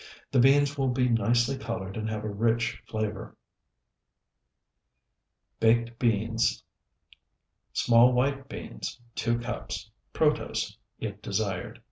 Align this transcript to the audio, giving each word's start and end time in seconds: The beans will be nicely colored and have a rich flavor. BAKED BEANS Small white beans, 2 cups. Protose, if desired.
The 0.31 0.39
beans 0.39 0.79
will 0.79 0.87
be 0.87 1.07
nicely 1.07 1.55
colored 1.55 1.95
and 1.95 2.09
have 2.09 2.23
a 2.23 2.27
rich 2.27 2.81
flavor. 2.87 3.37
BAKED 5.59 5.99
BEANS 5.99 6.63
Small 7.73 8.11
white 8.11 8.49
beans, 8.49 8.99
2 9.13 9.37
cups. 9.37 9.91
Protose, 10.11 10.75
if 10.97 11.21
desired. 11.21 11.79